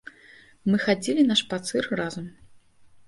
[0.71, 2.25] Мы хадзілі на шпацыр разам.